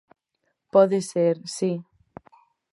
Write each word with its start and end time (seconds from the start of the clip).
Pode 0.73 0.99
ser, 1.11 1.29
si. 1.55 1.71